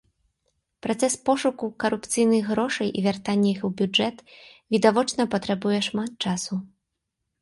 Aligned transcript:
Працэс 0.83 1.13
пошуку 1.29 1.65
карупцыйных 1.83 2.49
грошай 2.53 2.89
і 3.01 3.05
вяртання 3.09 3.49
іх 3.53 3.61
у 3.71 3.73
бюджэт, 3.83 4.15
відавочна, 4.77 5.23
патрабуе 5.35 5.79
шмат 5.93 6.11
часу. 6.29 6.53